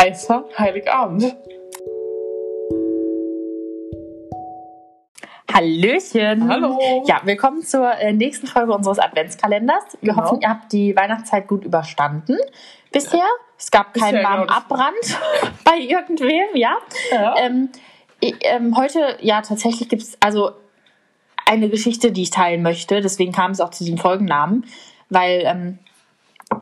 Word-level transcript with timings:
heißer 0.00 0.44
Heiligabend. 0.56 1.36
Hallöchen. 5.52 6.48
Hallo. 6.48 7.04
Ja, 7.06 7.20
willkommen 7.24 7.60
zur 7.62 7.92
äh, 7.98 8.14
nächsten 8.14 8.46
Folge 8.46 8.72
unseres 8.72 8.98
Adventskalenders. 8.98 9.98
Wir 10.00 10.14
Genau. 10.14 10.24
hoffen, 10.24 10.40
ihr 10.40 10.48
habt 10.48 10.72
die 10.72 10.96
Weihnachtszeit 10.96 11.46
gut 11.46 11.66
überstanden. 11.66 12.38
Bisher. 12.90 13.26
Es 13.58 13.70
gab 13.70 13.92
keinen 13.92 14.12
Bisher, 14.12 14.22
warmen 14.24 14.46
genau, 14.46 14.56
Abbrand 14.56 15.18
bei 15.64 15.76
irgendwem, 15.80 16.48
ja. 16.54 16.78
Ja. 17.12 17.34
Ähm, 17.36 17.68
ähm, 18.22 18.76
heute, 18.78 19.18
ja, 19.20 19.42
tatsächlich 19.42 19.90
gibt 19.90 20.00
es 20.00 20.16
also 20.20 20.52
eine 21.44 21.68
Geschichte, 21.68 22.10
die 22.10 22.22
ich 22.22 22.30
teilen 22.30 22.62
möchte. 22.62 23.02
Deswegen 23.02 23.32
kam 23.32 23.50
es 23.50 23.60
auch 23.60 23.70
zu 23.70 23.84
diesem 23.84 23.98
Folgennamen, 23.98 24.64
weil, 25.10 25.42
ähm, 25.44 25.78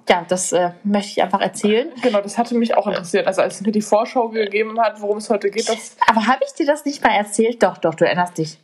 ja, 0.09 0.25
das 0.29 0.53
äh, 0.53 0.71
möchte 0.85 1.13
ich 1.13 1.23
einfach 1.23 1.41
erzählen. 1.41 1.91
Genau, 2.03 2.21
das 2.21 2.39
hatte 2.39 2.55
mich 2.55 2.77
auch 2.77 2.87
interessiert. 2.87 3.27
Also 3.27 3.43
als 3.43 3.57
es 3.57 3.61
mir 3.63 3.73
die 3.73 3.83
Vorschau 3.83 4.29
gegeben 4.29 4.81
hat, 4.81 5.01
worum 5.01 5.19
es 5.19 5.31
heute 5.31 5.51
geht, 5.51 5.69
das, 5.69 5.97
Aber 6.07 6.27
habe 6.27 6.41
ich 6.47 6.53
dir 6.55 6.67
das 6.67 6.85
nicht 6.85 7.03
mal 7.03 7.15
erzählt? 7.15 7.63
Doch, 7.63 7.79
doch, 7.79 7.95
du 7.95 8.07
erinnerst 8.07 8.39
dich. 8.39 8.59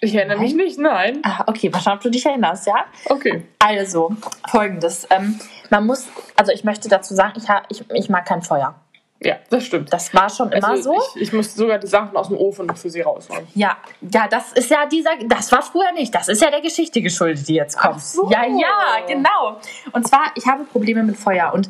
ich 0.00 0.14
erinnere 0.14 0.38
mich 0.38 0.54
nicht, 0.54 0.78
nein. 0.78 1.20
Ah, 1.24 1.44
okay, 1.46 1.68
mal 1.70 1.80
schauen, 1.80 1.94
ob 1.94 2.00
du 2.00 2.10
dich 2.10 2.24
erinnerst, 2.24 2.66
ja? 2.66 2.86
Okay. 3.06 3.44
Also, 3.58 4.12
folgendes. 4.48 5.06
Ähm, 5.10 5.38
man 5.70 5.86
muss, 5.86 6.06
also 6.36 6.52
ich 6.52 6.64
möchte 6.64 6.88
dazu 6.88 7.14
sagen, 7.14 7.34
ich, 7.36 7.80
ich, 7.80 7.90
ich 7.90 8.08
mag 8.08 8.24
kein 8.26 8.42
Feuer. 8.42 8.74
Ja, 9.20 9.36
das 9.50 9.64
stimmt. 9.64 9.92
Das 9.92 10.14
war 10.14 10.30
schon 10.30 10.52
immer 10.52 10.68
Also 10.68 10.92
so. 10.94 11.02
ich, 11.16 11.22
ich 11.22 11.32
musste 11.32 11.58
sogar 11.58 11.78
die 11.78 11.88
Sachen 11.88 12.16
aus 12.16 12.28
dem 12.28 12.36
Ofen 12.36 12.74
für 12.76 12.88
sie 12.88 13.00
rausholen. 13.00 13.46
Ja, 13.54 13.76
ja, 14.00 14.28
das 14.28 14.52
ist 14.52 14.70
ja 14.70 14.86
dieser, 14.86 15.10
das 15.26 15.50
war 15.50 15.62
früher 15.62 15.90
nicht. 15.92 16.14
Das 16.14 16.28
ist 16.28 16.40
ja 16.40 16.50
der 16.50 16.60
Geschichte 16.60 17.02
geschuldet, 17.02 17.48
die 17.48 17.54
jetzt 17.54 17.76
kommt. 17.76 18.00
So. 18.00 18.30
Ja, 18.30 18.44
ja, 18.46 19.04
genau. 19.08 19.58
Und 19.92 20.06
zwar, 20.06 20.26
ich 20.36 20.46
habe 20.46 20.64
Probleme 20.64 21.02
mit 21.02 21.16
Feuer 21.16 21.52
und 21.52 21.68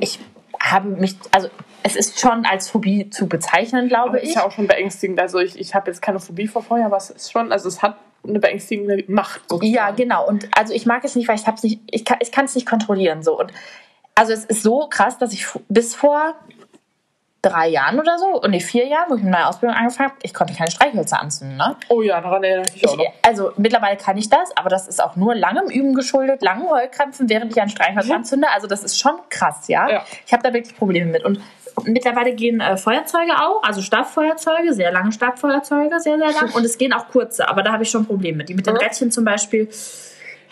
ich 0.00 0.18
habe 0.60 0.88
mich, 0.88 1.16
also 1.30 1.48
es 1.84 1.94
ist 1.94 2.18
schon 2.18 2.44
als 2.46 2.68
Phobie 2.70 3.08
zu 3.10 3.28
bezeichnen, 3.28 3.88
glaube 3.88 4.08
Aber 4.10 4.20
ist 4.22 4.30
ich. 4.30 4.34
ja 4.36 4.44
auch 4.46 4.50
schon 4.52 4.66
beängstigend. 4.66 5.20
Also 5.20 5.38
ich, 5.38 5.58
ich 5.58 5.74
habe 5.74 5.90
jetzt 5.90 6.02
keine 6.02 6.18
Phobie 6.18 6.48
vor 6.48 6.62
Feuer, 6.62 6.86
aber 6.86 6.96
es 6.96 7.10
ist 7.10 7.30
schon, 7.30 7.52
also 7.52 7.68
es 7.68 7.82
hat 7.82 7.98
eine 8.26 8.40
beängstigende 8.40 9.04
Macht. 9.06 9.42
Sozusagen. 9.48 9.72
Ja, 9.72 9.90
genau. 9.90 10.26
Und 10.26 10.48
also 10.56 10.72
ich 10.72 10.86
mag 10.86 11.04
es 11.04 11.14
nicht, 11.14 11.28
weil 11.28 11.36
ich 11.36 11.46
hab's 11.46 11.62
nicht, 11.62 11.80
ich 11.90 12.04
kann, 12.04 12.18
ich 12.20 12.30
es 12.36 12.54
nicht 12.54 12.66
kontrollieren 12.66 13.22
so. 13.22 13.38
Und 13.38 13.52
also 14.14 14.32
es 14.32 14.44
ist 14.44 14.62
so 14.62 14.88
krass, 14.88 15.18
dass 15.18 15.32
ich 15.32 15.46
bis 15.68 15.94
vor 15.94 16.34
drei 17.44 17.68
Jahren 17.68 18.00
oder 18.00 18.18
so, 18.18 18.40
und 18.40 18.50
nee, 18.50 18.60
vier 18.60 18.86
Jahren, 18.86 19.04
wo 19.10 19.14
ich 19.16 19.22
mit 19.22 19.30
meiner 19.32 19.48
Ausbildung 19.48 19.76
angefangen 19.76 20.10
habe, 20.10 20.18
ich 20.22 20.32
konnte 20.34 20.54
keine 20.54 20.70
Streichhölzer 20.70 21.20
anzünden. 21.20 21.56
Ne? 21.56 21.76
Oh 21.88 22.02
ja, 22.02 22.20
daran 22.20 22.42
erinnere 22.44 22.66
ich 22.68 22.74
mich 22.82 22.88
auch 22.88 22.96
noch. 22.96 23.04
also 23.22 23.52
mittlerweile 23.56 23.96
kann 23.96 24.16
ich 24.16 24.28
das, 24.30 24.56
aber 24.56 24.68
das 24.70 24.88
ist 24.88 25.02
auch 25.02 25.16
nur 25.16 25.34
langem 25.34 25.68
Üben 25.70 25.94
geschuldet, 25.94 26.42
langen 26.42 26.68
Heulkrampfen, 26.68 27.28
während 27.28 27.52
ich 27.52 27.60
ein 27.60 27.68
Streichholz 27.68 28.10
anzünde. 28.10 28.48
Also 28.54 28.66
das 28.66 28.82
ist 28.84 28.98
schon 28.98 29.14
krass, 29.30 29.68
ja. 29.68 29.88
Ja. 29.88 30.04
Ich 30.26 30.32
habe 30.32 30.42
da 30.42 30.52
wirklich 30.52 30.76
Probleme 30.76 31.10
mit. 31.10 31.24
Und 31.24 31.40
mittlerweile 31.84 32.34
gehen 32.34 32.60
äh, 32.60 32.76
Feuerzeuge 32.76 33.32
auch, 33.32 33.62
also 33.62 33.82
Stabfeuerzeuge, 33.82 34.72
sehr 34.72 34.92
lange 34.92 35.12
Stabfeuerzeuge, 35.12 35.98
sehr, 36.00 36.18
sehr 36.18 36.32
lang. 36.32 36.50
Und 36.54 36.64
es 36.64 36.78
gehen 36.78 36.92
auch 36.92 37.08
kurze, 37.08 37.48
aber 37.48 37.62
da 37.62 37.72
habe 37.72 37.82
ich 37.82 37.90
schon 37.90 38.06
Probleme 38.06 38.38
mit. 38.38 38.48
Die 38.48 38.54
mit 38.54 38.66
den 38.66 38.74
Mhm. 38.74 38.80
Rädchen 38.80 39.10
zum 39.10 39.24
Beispiel. 39.24 39.68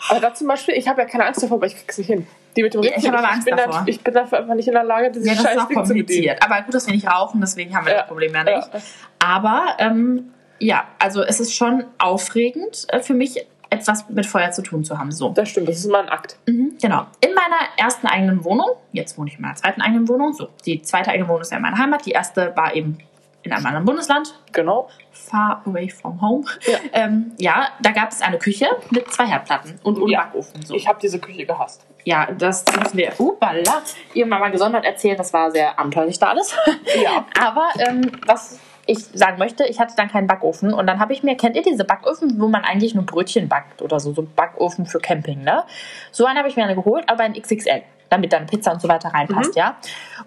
Aber 0.09 0.19
da 0.19 0.33
zum 0.33 0.47
Beispiel, 0.47 0.75
ich 0.75 0.87
habe 0.87 1.01
ja 1.01 1.07
keine 1.07 1.25
Angst 1.25 1.41
davor, 1.41 1.57
aber 1.57 1.65
ich 1.67 1.75
krieg's 1.75 1.97
nicht 1.97 2.07
hin. 2.07 2.27
Die 2.55 2.63
mit 2.63 2.73
dem 2.73 2.83
ich 2.83 3.07
habe 3.07 3.17
aber 3.17 3.31
Angst 3.31 3.45
bin 3.45 3.57
davor. 3.57 3.73
Da, 3.79 3.83
ich 3.87 4.01
bin 4.01 4.13
dafür 4.13 4.39
einfach 4.39 4.53
nicht 4.55 4.67
in 4.67 4.73
der 4.73 4.83
Lage, 4.83 5.11
dieses 5.11 5.27
Ja, 5.27 5.33
das 5.33 5.43
ist 5.43 5.49
scheiß 5.49 5.57
auch 5.59 5.67
Ding 5.67 5.77
kompliziert. 5.77 6.43
Aber 6.43 6.61
gut, 6.61 6.73
dass 6.73 6.85
wir 6.87 6.93
nicht 6.93 7.07
rauchen, 7.07 7.41
deswegen 7.41 7.75
haben 7.75 7.85
wir 7.85 7.93
Ja. 7.93 7.99
das 7.99 8.07
Problem 8.07 8.33
ja 8.33 8.43
nicht. 8.43 8.73
Ja. 8.73 8.79
Aber 9.19 9.75
ähm, 9.79 10.33
ja, 10.59 10.85
also 10.99 11.23
es 11.23 11.39
ist 11.39 11.55
schon 11.55 11.85
aufregend 11.97 12.85
äh, 12.89 12.99
für 12.99 13.13
mich, 13.13 13.45
etwas 13.69 14.07
mit 14.07 14.27
Feuer 14.27 14.51
zu 14.51 14.61
tun 14.61 14.83
zu 14.83 14.99
haben. 14.99 15.11
So. 15.11 15.29
Das 15.29 15.49
stimmt, 15.49 15.67
das 15.67 15.77
ist 15.77 15.85
immer 15.85 15.97
ein 15.99 16.09
Akt. 16.09 16.37
Mhm, 16.45 16.77
genau. 16.79 17.07
In 17.21 17.33
meiner 17.33 17.57
ersten 17.77 18.05
eigenen 18.05 18.43
Wohnung, 18.43 18.67
jetzt 18.91 19.17
wohne 19.17 19.29
ich 19.31 19.37
in 19.37 19.41
meiner 19.41 19.55
zweiten 19.55 19.81
eigenen 19.81 20.07
Wohnung, 20.07 20.31
so. 20.33 20.49
Die 20.65 20.83
zweite 20.83 21.09
eigene 21.09 21.27
Wohnung 21.27 21.41
ist 21.41 21.49
ja 21.51 21.57
in 21.57 21.63
meiner 21.63 21.79
Heimat, 21.79 22.05
die 22.05 22.11
erste 22.11 22.53
war 22.55 22.75
eben 22.75 22.99
in 23.43 23.51
einem 23.51 23.65
anderen 23.65 23.85
Bundesland, 23.85 24.33
Genau. 24.51 24.89
far 25.11 25.61
away 25.65 25.89
from 25.89 26.19
home. 26.21 26.43
Ja. 26.65 26.77
Ähm, 26.93 27.31
ja, 27.37 27.67
da 27.81 27.91
gab 27.91 28.09
es 28.11 28.21
eine 28.21 28.37
Küche 28.37 28.67
mit 28.89 29.11
zwei 29.11 29.25
Herdplatten 29.27 29.79
und 29.83 29.99
ohne 30.01 30.11
Ja. 30.11 30.23
Backofen. 30.23 30.65
So. 30.65 30.73
Ich 30.75 30.87
habe 30.87 30.99
diese 31.01 31.19
Küche 31.19 31.45
gehasst. 31.45 31.85
Ja, 32.05 32.27
das 32.31 32.65
müssen 32.77 32.97
wir, 32.97 33.13
upala, 33.19 33.81
irgendwann 34.13 34.39
mal 34.41 34.51
gesondert 34.51 34.83
erzählen. 34.85 35.15
Das 35.17 35.31
war 35.33 35.51
sehr 35.51 35.77
abenteuerlich 35.79 36.19
da 36.19 36.29
alles. 36.29 36.55
Ja. 37.01 37.25
Aber 37.41 37.67
ähm, 37.79 38.11
was 38.25 38.59
ich 38.85 38.99
sagen 39.13 39.37
möchte, 39.39 39.65
ich 39.65 39.79
hatte 39.79 39.93
dann 39.95 40.09
keinen 40.09 40.27
Backofen 40.27 40.73
und 40.73 40.87
dann 40.87 40.99
habe 40.99 41.13
ich 41.13 41.23
mir, 41.23 41.37
kennt 41.37 41.55
ihr 41.55 41.61
diese 41.61 41.85
Backöfen, 41.85 42.39
wo 42.41 42.47
man 42.49 42.65
eigentlich 42.65 42.93
nur 42.93 43.05
Brötchen 43.05 43.47
backt 43.47 43.81
oder 43.81 43.99
so, 44.01 44.13
so 44.13 44.23
Backofen 44.23 44.85
für 44.85 44.99
Camping, 44.99 45.41
ne? 45.41 45.63
So 46.11 46.25
einen 46.25 46.37
habe 46.37 46.49
ich 46.49 46.57
mir 46.57 46.63
eine 46.65 46.75
geholt, 46.75 47.05
aber 47.09 47.25
in 47.25 47.33
XXL, 47.33 47.81
damit 48.09 48.33
dann 48.33 48.45
Pizza 48.45 48.73
und 48.73 48.81
so 48.81 48.89
weiter 48.89 49.09
reinpasst, 49.13 49.55
ja? 49.55 49.77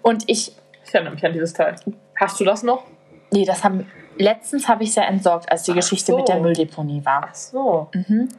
Und 0.01 0.23
ich, 0.27 0.53
Ich 0.87 0.93
erinnere 0.95 1.13
mich 1.13 1.23
an 1.25 1.33
dieses 1.33 1.53
Teil. 1.53 1.75
Hast 2.19 2.39
du 2.39 2.45
das 2.45 2.63
noch? 2.63 2.83
Nee, 3.31 3.45
das 3.45 3.63
haben, 3.63 3.89
letztens 4.17 4.67
habe 4.67 4.83
ich 4.83 4.89
es 4.89 4.95
ja 4.95 5.03
entsorgt, 5.03 5.51
als 5.51 5.63
die 5.63 5.73
Geschichte 5.73 6.11
so. 6.11 6.17
mit 6.17 6.27
der 6.27 6.39
Mülldeponie 6.39 7.03
war. 7.05 7.27
Ach 7.29 7.35
so. 7.35 7.89
Mhm. 7.93 8.29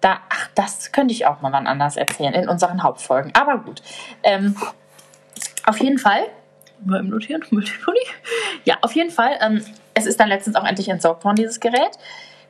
Da, 0.00 0.18
ach, 0.30 0.48
das 0.54 0.92
könnte 0.92 1.12
ich 1.12 1.26
auch 1.26 1.40
mal 1.42 1.52
wann 1.52 1.66
anders 1.66 1.96
erzählen 1.96 2.32
in 2.32 2.48
unseren 2.48 2.82
Hauptfolgen. 2.82 3.32
Aber 3.34 3.58
gut. 3.58 3.82
Ähm, 4.22 4.56
auf 5.66 5.78
jeden 5.78 5.98
Fall. 5.98 6.22
Mal 6.82 7.00
im 7.00 7.08
Notieren, 7.10 7.44
Multipoly. 7.50 7.98
Ja, 8.64 8.76
auf 8.80 8.92
jeden 8.92 9.10
Fall. 9.10 9.38
Ähm, 9.42 9.62
es 9.94 10.06
ist 10.06 10.18
dann 10.18 10.28
letztens 10.28 10.56
auch 10.56 10.64
endlich 10.64 10.88
entsorgt 10.88 11.24
worden, 11.24 11.36
dieses 11.36 11.60
Gerät. 11.60 11.98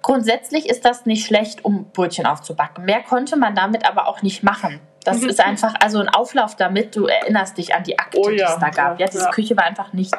Grundsätzlich 0.02 0.68
ist 0.68 0.84
das 0.84 1.04
nicht 1.06 1.26
schlecht, 1.26 1.64
um 1.64 1.90
Brötchen 1.90 2.24
aufzubacken. 2.26 2.84
Mehr 2.84 3.02
konnte 3.02 3.36
man 3.36 3.54
damit 3.54 3.84
aber 3.88 4.06
auch 4.06 4.22
nicht 4.22 4.42
machen. 4.44 4.80
Das 5.04 5.20
Mhm. 5.22 5.28
ist 5.30 5.40
einfach, 5.40 5.74
also 5.82 5.98
ein 5.98 6.08
Auflauf 6.08 6.54
damit, 6.56 6.94
du 6.94 7.06
erinnerst 7.06 7.58
dich 7.58 7.74
an 7.74 7.82
die 7.82 7.98
Akte, 7.98 8.18
Oh 8.18 8.30
die 8.30 8.36
ja, 8.36 8.52
es 8.54 8.58
da 8.60 8.70
gab. 8.70 8.98
ja, 9.00 9.06
Ja, 9.06 9.10
diese 9.10 9.24
ja. 9.24 9.30
Küche 9.30 9.56
war 9.56 9.64
einfach 9.64 9.92
nicht 9.92 10.14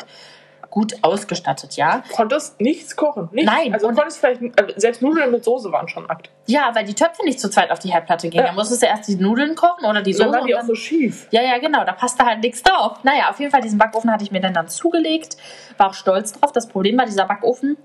gut 0.72 0.96
ausgestattet, 1.04 1.76
ja. 1.76 2.02
Konntest 2.16 2.60
nichts 2.60 2.96
kochen? 2.96 3.30
Nichts. 3.32 3.52
Nein, 3.52 3.74
Also 3.74 3.88
konntest 3.92 4.20
vielleicht, 4.20 4.42
also 4.60 4.74
selbst 4.80 5.02
Nudeln 5.04 5.30
mit 5.30 5.44
Soße 5.44 5.72
waren 5.72 5.88
schon 5.90 6.10
Akt. 6.10 6.32
Ja, 6.48 6.72
weil 6.74 6.86
die 6.86 6.94
Töpfe 6.96 7.24
nicht 7.26 7.40
zu 7.40 7.50
zweit 7.50 7.70
auf 7.72 7.78
die 7.80 7.92
Herdplatte 7.92 8.30
gingen. 8.30 8.44
Ja. 8.46 8.50
Da 8.52 8.56
musstest 8.56 8.82
du 8.82 8.88
erst 8.88 9.08
die 9.10 9.18
Nudeln 9.18 9.54
kochen 9.56 9.86
oder 9.86 10.02
die 10.02 10.14
Dann 10.14 10.30
Soße. 10.30 10.38
waren 10.40 10.48
die 10.48 10.54
und 10.54 10.58
auch 10.58 10.62
dann- 10.62 10.68
so 10.68 10.76
schief. 10.76 11.28
Ja, 11.32 11.42
ja, 11.42 11.60
genau, 11.60 11.84
da 11.84 11.92
passte 11.92 12.26
halt 12.26 12.40
nichts 12.40 12.64
drauf. 12.64 12.98
Naja, 13.04 13.30
auf 13.30 13.40
jeden 13.40 13.52
Fall, 13.52 13.62
diesen 13.62 13.78
Backofen 13.78 14.10
hatte 14.12 14.24
ich 14.24 14.32
mir 14.32 14.40
dann, 14.42 14.54
dann 14.54 14.70
zugelegt, 14.70 15.38
war 15.78 15.90
auch 15.90 15.94
stolz 15.94 16.32
drauf. 16.34 16.52
Das 16.54 16.68
Problem 16.68 16.98
war, 16.98 17.06
dieser 17.06 17.26
Backofen 17.26 17.78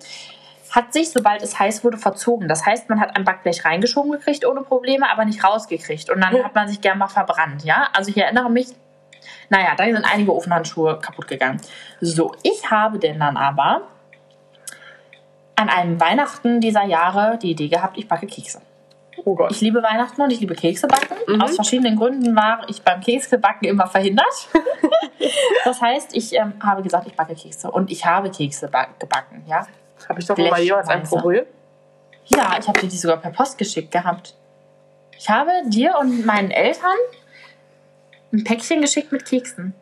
hat 0.70 0.92
sich, 0.92 1.10
sobald 1.10 1.42
es 1.42 1.58
heiß 1.58 1.84
wurde, 1.84 1.96
verzogen. 1.98 2.48
Das 2.48 2.66
heißt, 2.66 2.88
man 2.88 3.00
hat 3.00 3.16
ein 3.16 3.24
Backblech 3.24 3.64
reingeschoben 3.64 4.12
gekriegt 4.12 4.44
ohne 4.46 4.60
Probleme, 4.62 5.10
aber 5.10 5.24
nicht 5.24 5.42
rausgekriegt. 5.42 6.10
Und 6.10 6.20
dann 6.20 6.42
hat 6.44 6.54
man 6.54 6.68
sich 6.68 6.80
gern 6.80 6.98
mal 6.98 7.08
verbrannt, 7.08 7.64
ja. 7.64 7.88
Also 7.96 8.10
ich 8.10 8.16
erinnere 8.18 8.50
mich, 8.50 8.68
naja, 9.48 9.74
da 9.76 9.84
sind 9.84 10.04
einige 10.04 10.34
Ofenhandschuhe 10.34 10.98
kaputt 11.00 11.28
gegangen. 11.28 11.60
So, 12.00 12.34
ich 12.42 12.70
habe 12.70 12.98
denn 12.98 13.18
dann 13.18 13.36
aber 13.36 13.82
an 15.56 15.68
einem 15.68 16.00
Weihnachten 16.00 16.60
dieser 16.60 16.84
Jahre 16.84 17.38
die 17.38 17.52
Idee 17.52 17.68
gehabt, 17.68 17.96
ich 17.96 18.06
backe 18.06 18.26
Kekse. 18.26 18.60
Oh 19.24 19.34
Gott. 19.34 19.50
Ich 19.50 19.60
liebe 19.62 19.82
Weihnachten 19.82 20.20
und 20.20 20.30
ich 20.30 20.40
liebe 20.40 20.54
Kekse 20.54 20.86
backen. 20.86 21.14
Mhm. 21.26 21.40
Aus 21.40 21.54
verschiedenen 21.54 21.96
Gründen 21.96 22.36
war 22.36 22.60
ich 22.68 22.82
beim 22.82 23.00
Keksebacken 23.00 23.66
immer 23.66 23.86
verhindert. 23.86 24.48
das 25.64 25.80
heißt, 25.80 26.14
ich 26.14 26.34
ähm, 26.34 26.52
habe 26.62 26.82
gesagt, 26.82 27.06
ich 27.06 27.14
backe 27.14 27.34
Kekse. 27.34 27.70
Und 27.70 27.90
ich 27.90 28.04
habe 28.04 28.30
Kekse 28.30 28.68
ba- 28.68 28.88
gebacken, 28.98 29.42
ja. 29.46 29.66
Habe 30.08 30.20
ich 30.20 30.26
doch 30.26 30.36
mal 30.36 30.60
jemals 30.60 30.88
einen 30.88 31.00
Blechweise. 31.00 31.22
probiert? 31.22 31.48
Ja, 32.26 32.56
ich 32.60 32.68
habe 32.68 32.78
dir 32.80 32.88
die 32.88 32.96
sogar 32.96 33.16
per 33.16 33.30
Post 33.30 33.56
geschickt 33.56 33.90
gehabt. 33.90 34.34
Ich 35.18 35.30
habe 35.30 35.50
dir 35.66 35.96
und 35.98 36.26
meinen 36.26 36.50
Eltern 36.50 36.96
ein 38.32 38.44
Päckchen 38.44 38.80
geschickt 38.80 39.12
mit 39.12 39.24
Keksen. 39.24 39.74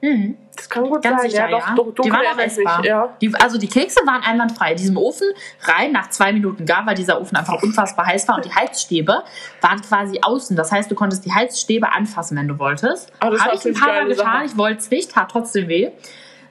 Mhm. 0.00 0.36
Das 0.54 0.68
kann 0.70 0.88
gut 0.88 1.02
Ganz 1.02 1.22
sein. 1.22 1.30
sicher, 1.30 1.50
ja, 1.50 1.58
ja. 1.58 1.74
doch, 1.74 1.92
doch, 1.92 2.04
die 2.04 2.12
waren 2.12 2.26
auch 2.32 2.38
essbar. 2.38 2.84
Ja. 2.84 3.16
Die, 3.20 3.34
also 3.34 3.58
die 3.58 3.66
Kekse 3.66 4.00
waren 4.06 4.22
einwandfrei. 4.22 4.74
Diesem 4.74 4.96
Ofen 4.96 5.28
rein 5.62 5.90
nach 5.90 6.10
zwei 6.10 6.32
Minuten 6.32 6.66
gar, 6.66 6.86
weil 6.86 6.94
dieser 6.94 7.20
Ofen 7.20 7.36
einfach 7.36 7.60
unfassbar 7.62 8.06
heiß 8.06 8.28
war. 8.28 8.36
Und 8.36 8.44
die 8.44 8.54
Heizstäbe 8.54 9.24
waren 9.60 9.82
quasi 9.82 10.20
außen. 10.22 10.56
Das 10.56 10.70
heißt, 10.70 10.88
du 10.90 10.94
konntest 10.94 11.24
die 11.24 11.32
Heizstäbe 11.32 11.92
anfassen, 11.92 12.36
wenn 12.36 12.46
du 12.46 12.58
wolltest. 12.58 13.12
Ah, 13.18 13.26
Habe 13.26 13.54
ich 13.54 13.64
ein 13.66 13.74
paar 13.74 13.88
Mal 13.88 14.06
getan. 14.06 14.24
Sache. 14.24 14.44
Ich 14.44 14.56
wollte 14.56 14.78
es 14.78 14.90
nicht, 14.90 15.10
tat 15.10 15.30
trotzdem 15.32 15.66
weh. 15.68 15.90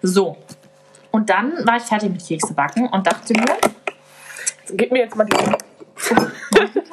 So. 0.01 0.37
Und 1.11 1.29
dann 1.29 1.65
war 1.65 1.77
ich 1.77 1.83
fertig 1.83 2.11
mit 2.11 2.25
Kekse 2.25 2.53
backen 2.53 2.87
und 2.89 3.07
dachte 3.07 3.33
mir, 3.33 3.45
Gib 4.73 4.91
mir 4.91 4.99
jetzt 4.99 5.15
mal 5.15 5.25
diesen. 5.25 5.55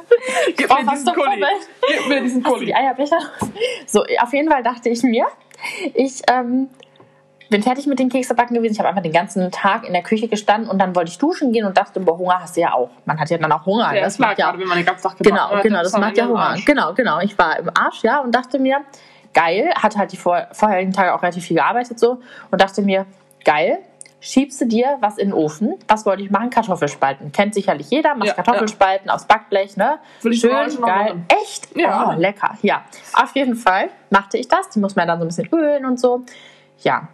Gib 0.56 0.70
Oh, 0.70 0.74
mir 0.80 0.86
was 0.86 1.00
diesen 1.00 1.14
Kuli. 1.14 1.44
Gib 1.88 2.08
mir 2.08 2.20
diesen 2.22 2.42
Kuli. 2.42 2.66
die 2.66 2.74
Eierbecher? 2.74 3.18
So, 3.86 4.04
auf 4.22 4.32
jeden 4.32 4.50
Fall 4.50 4.62
dachte 4.62 4.88
ich 4.88 5.02
mir, 5.02 5.26
ich 5.94 6.22
ähm, 6.30 6.68
bin 7.50 7.62
fertig 7.62 7.86
mit 7.86 7.98
den 7.98 8.08
Keksebacken 8.08 8.54
gewesen. 8.56 8.72
Ich 8.72 8.78
habe 8.78 8.88
einfach 8.88 9.02
den 9.02 9.12
ganzen 9.12 9.50
Tag 9.50 9.86
in 9.86 9.92
der 9.92 10.02
Küche 10.02 10.28
gestanden 10.28 10.68
und 10.70 10.78
dann 10.78 10.94
wollte 10.96 11.10
ich 11.10 11.18
duschen 11.18 11.52
gehen 11.52 11.64
und 11.64 11.76
dachte, 11.76 12.00
boah, 12.00 12.18
Hunger 12.18 12.40
hast 12.40 12.56
du 12.56 12.62
ja 12.62 12.72
auch. 12.72 12.90
Man 13.04 13.18
hat 13.20 13.30
ja 13.30 13.38
dann 13.38 13.52
auch 13.52 13.64
Hunger. 13.66 13.94
Ja, 13.94 14.02
das 14.02 14.16
klar, 14.16 14.30
macht 14.30 14.38
ja 14.38 14.46
gerade 14.46 14.58
wenn 14.60 14.68
man 14.68 14.76
den 14.78 14.86
ganzen 14.86 15.08
Tag 15.08 15.16
Genau, 15.18 15.50
hat, 15.50 15.62
genau, 15.62 15.82
das 15.82 15.92
macht 15.96 16.16
ja 16.16 16.26
Hunger. 16.26 16.56
Genau, 16.64 16.94
genau. 16.94 17.20
Ich 17.20 17.36
war 17.38 17.58
im 17.58 17.70
Arsch, 17.74 18.02
ja, 18.02 18.20
und 18.20 18.34
dachte 18.34 18.58
mir, 18.58 18.80
geil, 19.32 19.70
hatte 19.80 19.98
halt 19.98 20.12
die 20.12 20.16
vor, 20.16 20.46
vorherigen 20.52 20.92
Tage 20.92 21.14
auch 21.14 21.22
relativ 21.22 21.44
viel 21.44 21.56
gearbeitet 21.56 21.98
so 21.98 22.20
und 22.50 22.60
dachte 22.60 22.82
mir, 22.82 23.06
geil, 23.44 23.78
schiebst 24.24 24.60
du 24.62 24.66
dir 24.66 24.96
was 25.00 25.18
in 25.18 25.28
den 25.28 25.34
Ofen. 25.34 25.74
Was 25.86 26.06
wollte 26.06 26.22
ich 26.22 26.30
machen? 26.30 26.48
Kartoffelspalten. 26.48 27.30
Kennt 27.30 27.54
sicherlich 27.54 27.90
jeder, 27.90 28.14
machst 28.14 28.28
Ja, 28.28 28.42
Kartoffelspalten 28.42 29.10
aufs 29.10 29.26
Backblech, 29.26 29.76
ne? 29.76 29.98
Will 30.22 30.32
ich 30.32 30.40
Schön, 30.40 30.50
noch 30.80 30.86
geil. 30.86 31.16
Echt? 31.42 31.76
Ja. 31.76 32.14
Oh, 32.14 32.18
lecker. 32.18 32.56
Ja, 32.62 32.84
auf 33.12 33.34
jeden 33.36 33.54
Fall 33.54 33.90
machte 34.10 34.38
ich 34.38 34.48
das. 34.48 34.70
Die 34.70 34.78
muss 34.78 34.96
man 34.96 35.06
dann 35.06 35.18
so 35.18 35.24
ein 35.24 35.28
bisschen 35.28 35.48
ölen 35.52 35.84
und 35.84 36.00
so. 36.00 36.22
Ja, 36.80 37.08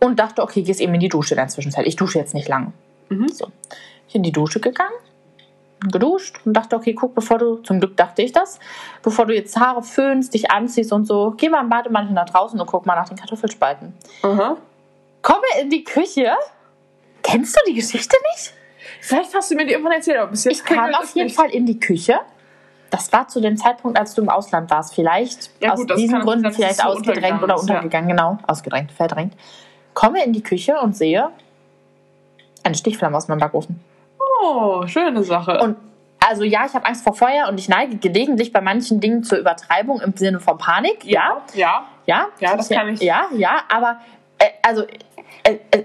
und 0.00 0.18
dachte, 0.18 0.42
okay, 0.42 0.62
gehst 0.62 0.80
eben 0.80 0.94
in 0.94 1.00
die 1.00 1.08
Dusche 1.08 1.34
in 1.34 1.38
der 1.38 1.48
Zwischenzeit. 1.48 1.86
Ich 1.86 1.96
dusche 1.96 2.18
jetzt 2.18 2.34
nicht 2.34 2.48
lang. 2.48 2.72
Mhm. 3.08 3.28
So. 3.28 3.48
Ich 4.08 4.14
in 4.14 4.22
die 4.22 4.32
Dusche 4.32 4.60
gegangen, 4.60 4.94
geduscht 5.90 6.40
und 6.44 6.54
dachte, 6.54 6.76
okay, 6.76 6.94
guck, 6.94 7.14
bevor 7.14 7.38
du, 7.38 7.56
zum 7.56 7.80
Glück 7.80 7.96
dachte 7.96 8.22
ich 8.22 8.32
das, 8.32 8.60
bevor 9.02 9.26
du 9.26 9.34
jetzt 9.34 9.58
Haare 9.58 9.82
föhnst, 9.82 10.34
dich 10.34 10.50
anziehst 10.50 10.92
und 10.92 11.06
so, 11.06 11.34
geh 11.36 11.48
mal 11.48 11.62
im 11.62 11.68
Bademantel 11.68 12.14
nach 12.14 12.26
draußen 12.26 12.60
und 12.60 12.66
guck 12.66 12.86
mal 12.86 12.94
nach 12.94 13.08
den 13.08 13.16
Kartoffelspalten. 13.16 13.94
Aha. 14.22 14.56
Komme 15.22 15.46
in 15.60 15.70
die 15.70 15.84
Küche. 15.84 16.32
Kennst 17.22 17.56
du 17.56 17.60
die 17.68 17.74
Geschichte 17.74 18.16
nicht? 18.34 18.52
Vielleicht 19.00 19.34
hast 19.34 19.50
du 19.50 19.54
mir 19.54 19.64
die 19.64 19.72
irgendwann 19.72 19.92
erzählt, 19.94 20.18
aber 20.18 20.30
bis 20.30 20.44
jetzt 20.44 20.58
Ich 20.58 20.64
kam 20.64 20.94
auf 20.94 21.14
jeden 21.14 21.26
nicht. 21.26 21.36
Fall 21.36 21.50
in 21.50 21.66
die 21.66 21.78
Küche. 21.78 22.20
Das 22.90 23.12
war 23.12 23.26
zu 23.28 23.40
dem 23.40 23.56
Zeitpunkt, 23.56 23.98
als 23.98 24.14
du 24.14 24.22
im 24.22 24.28
Ausland 24.28 24.70
warst. 24.70 24.94
Vielleicht 24.94 25.50
Ja, 25.60 25.72
aus 25.72 25.78
gut, 25.80 25.90
das 25.90 25.96
diesen 25.98 26.20
Gründen 26.20 26.44
sein, 26.44 26.52
vielleicht 26.52 26.76
so 26.76 26.88
ausgedrängt 26.88 27.42
oder 27.42 27.58
untergegangen 27.58 28.10
ja. 28.10 28.16
Genau, 28.16 28.38
ausgedrängt, 28.46 28.92
verdrängt. 28.92 29.34
Komme 29.94 30.22
in 30.24 30.32
die 30.32 30.42
Küche 30.42 30.78
und 30.80 30.96
sehe 30.96 31.30
eine 32.64 32.74
Stichflamme 32.74 33.16
aus 33.16 33.28
meinem 33.28 33.38
Backofen. 33.38 33.80
Oh, 34.42 34.86
schöne 34.86 35.22
Sache. 35.22 35.58
Und 35.60 35.76
also 36.28 36.44
ja, 36.44 36.66
ich 36.66 36.74
habe 36.74 36.86
Angst 36.86 37.02
vor 37.02 37.14
Feuer 37.14 37.48
und 37.48 37.58
ich 37.58 37.68
neige 37.68 37.96
gelegentlich 37.96 38.52
bei 38.52 38.60
manchen 38.60 39.00
Dingen 39.00 39.24
zur 39.24 39.38
Übertreibung 39.38 40.00
im 40.00 40.16
Sinne 40.16 40.38
von 40.40 40.58
Panik. 40.58 41.04
Ja, 41.04 41.42
ja. 41.54 41.86
ja. 42.06 42.28
Ja, 42.38 42.56
das 42.56 42.68
kann 42.68 42.88
ich. 42.88 43.00
Ja, 43.00 43.26
ja, 43.34 43.62
aber 43.68 44.00
äh, 44.38 44.50
also 44.62 44.84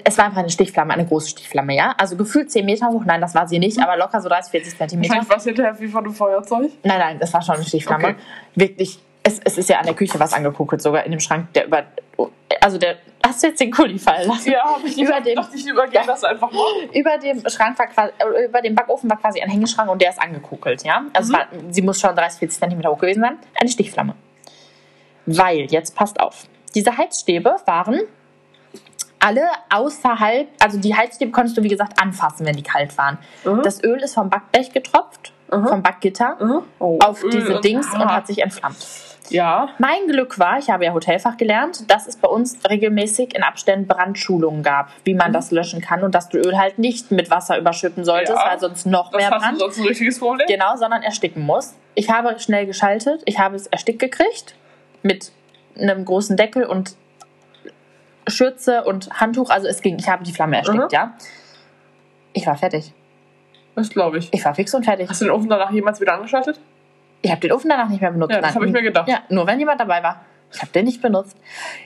es 0.03 0.17
war 0.17 0.25
einfach 0.25 0.37
eine 0.39 0.49
Stichflamme, 0.49 0.93
eine 0.93 1.05
große 1.05 1.29
Stichflamme, 1.29 1.75
ja. 1.75 1.95
Also 1.97 2.15
gefühlt 2.15 2.51
10 2.51 2.65
Meter 2.65 2.87
hoch, 2.89 3.03
nein, 3.05 3.21
das 3.21 3.33
war 3.33 3.47
sie 3.47 3.57
nicht, 3.59 3.79
aber 3.81 3.97
locker 3.97 4.21
so 4.21 4.29
30, 4.29 4.51
40 4.51 4.77
Zentimeter. 4.77 5.09
Wahrscheinlich 5.09 5.29
war 5.29 5.37
es 5.37 5.43
hinterher 5.45 5.79
wie 5.79 5.87
von 5.87 6.03
einem 6.05 6.13
Feuerzeug. 6.13 6.71
Nein, 6.83 6.99
nein, 6.99 7.19
das 7.19 7.33
war 7.33 7.41
schon 7.41 7.55
eine 7.55 7.63
Stichflamme. 7.65 8.09
Okay. 8.09 8.15
Wirklich, 8.55 8.99
es, 9.23 9.39
es 9.43 9.57
ist 9.57 9.69
ja 9.69 9.79
an 9.79 9.85
der 9.85 9.95
Küche 9.95 10.19
was 10.19 10.33
angekokelt, 10.33 10.81
sogar 10.81 11.03
in 11.05 11.11
dem 11.11 11.19
Schrank, 11.19 11.51
der 11.53 11.65
über. 11.65 11.83
Also 12.61 12.77
der. 12.77 12.97
Hast 13.25 13.43
du 13.43 13.47
jetzt 13.47 13.59
den 13.59 13.71
Kuli 13.71 13.99
fallen 13.99 14.25
lassen? 14.27 14.51
Ja, 14.51 14.63
habe 14.63 14.87
ich 14.87 14.97
Über 14.97 15.19
den- 15.19 15.35
dachte 15.35 15.57
ich 15.57 15.67
übergehe 15.67 16.01
das 16.05 16.23
einfach 16.23 16.49
mal. 16.51 16.63
Über 16.93 17.17
dem 17.17 17.43
Schrank 17.49 17.77
war 17.77 17.87
quasi, 17.87 18.13
äh, 18.19 18.45
über 18.45 18.61
dem 18.61 18.73
Backofen 18.73 19.09
war 19.09 19.17
quasi 19.17 19.41
ein 19.41 19.49
Hängeschrank 19.49 19.89
und 19.91 20.01
der 20.01 20.11
ist 20.11 20.21
angekokelt, 20.21 20.83
ja. 20.83 21.01
Also 21.13 21.33
Mhm. 21.33 21.37
war, 21.37 21.47
sie 21.71 21.81
muss 21.81 21.99
schon 21.99 22.15
30, 22.15 22.39
40 22.39 22.59
Zentimeter 22.59 22.89
hoch 22.89 22.99
gewesen 22.99 23.19
sein. 23.21 23.37
Eine 23.59 23.69
Stichflamme. 23.69 24.15
Weil, 25.25 25.65
jetzt 25.71 25.93
passt 25.95 26.19
auf, 26.21 26.45
diese 26.73 26.97
Heizstäbe 26.97 27.57
waren 27.65 28.01
alle 29.19 29.43
außerhalb, 29.69 30.47
also 30.61 30.77
die 30.79 30.95
Heizstäbe 30.95 31.31
konntest 31.31 31.57
du 31.57 31.63
wie 31.63 31.69
gesagt 31.69 32.01
anfassen, 32.01 32.45
wenn 32.45 32.55
die 32.55 32.63
kalt 32.63 32.97
waren. 32.97 33.17
Mhm. 33.45 33.61
Das 33.63 33.83
Öl 33.83 34.01
ist 34.01 34.13
vom 34.13 34.29
Backblech 34.29 34.71
getropft, 34.73 35.33
Mhm. 35.51 35.67
vom 35.67 35.81
Backgitter, 35.81 36.37
Mhm. 36.39 36.61
Oh, 36.79 36.99
auf 37.03 37.23
Öl 37.23 37.31
diese 37.31 37.59
Dings 37.61 37.91
und 37.93 38.05
hat 38.05 38.27
sich 38.27 38.39
entflammt. 38.43 38.77
Ja. 39.29 39.69
Mein 39.77 40.07
Glück 40.07 40.39
war, 40.39 40.57
ich 40.57 40.69
habe 40.69 40.85
ja 40.85 40.93
Hotelfach 40.93 41.35
gelernt, 41.35 41.91
dass 41.91 42.07
es 42.07 42.15
bei 42.15 42.29
uns 42.29 42.57
regelmäßig 42.69 43.35
in 43.35 43.43
Abständen 43.43 43.85
Brandschulungen 43.85 44.63
gab, 44.63 44.89
wie 45.03 45.15
man 45.15 45.33
das 45.33 45.51
löschen 45.51 45.81
kann 45.81 46.03
und 46.03 46.15
dass 46.15 46.29
du 46.29 46.37
Öl 46.37 46.57
halt 46.57 46.79
nicht 46.79 47.11
mit 47.11 47.29
Wasser 47.29 47.57
überschütten 47.57 48.05
solltest, 48.05 48.37
Ja. 48.39 48.51
weil 48.51 48.59
sonst 48.59 48.85
noch 48.85 49.11
Das 49.11 49.19
mehr 49.19 49.31
hast 49.31 49.35
du 49.35 49.47
Brand. 49.47 49.59
sonst 49.59 49.79
ein 49.79 49.85
richtiges 49.87 50.19
Problem? 50.19 50.47
Genau, 50.47 50.77
sondern 50.77 51.03
ersticken 51.03 51.45
muss. 51.45 51.73
Ich 51.93 52.09
habe 52.09 52.39
schnell 52.39 52.65
geschaltet, 52.65 53.21
ich 53.25 53.37
habe 53.37 53.57
es 53.57 53.67
erstickt 53.67 53.99
gekriegt 53.99 54.55
mit 55.03 55.31
einem 55.77 56.05
großen 56.05 56.37
Deckel 56.37 56.63
und 56.65 56.95
Schürze 58.27 58.83
und 58.83 59.09
Handtuch, 59.19 59.49
also 59.49 59.67
es 59.67 59.81
ging, 59.81 59.97
ich 59.99 60.07
habe 60.09 60.23
die 60.23 60.31
Flamme 60.33 60.57
erstickt, 60.57 60.77
Mhm. 60.83 60.87
ja. 60.91 61.13
Ich 62.33 62.45
war 62.45 62.55
fertig. 62.55 62.93
Das 63.75 63.89
glaube 63.89 64.17
ich. 64.19 64.29
Ich 64.33 64.43
war 64.45 64.55
fix 64.55 64.73
und 64.73 64.83
fertig. 64.85 65.09
Hast 65.09 65.21
du 65.21 65.25
den 65.25 65.31
Ofen 65.33 65.49
danach 65.49 65.71
jemals 65.71 65.99
wieder 66.01 66.13
angeschaltet? 66.13 66.59
Ich 67.21 67.31
habe 67.31 67.41
den 67.41 67.51
Ofen 67.51 67.69
danach 67.69 67.89
nicht 67.89 68.01
mehr 68.01 68.11
benutzt. 68.11 68.33
Ja, 68.33 68.41
das 68.41 68.55
habe 68.55 68.65
ich 68.65 68.71
mir 68.71 68.81
gedacht. 68.83 69.07
Ja, 69.07 69.19
nur 69.29 69.45
wenn 69.47 69.59
jemand 69.59 69.79
dabei 69.79 70.01
war. 70.03 70.21
Ich 70.49 70.61
habe 70.61 70.71
den 70.71 70.85
nicht 70.85 71.01
benutzt. 71.01 71.35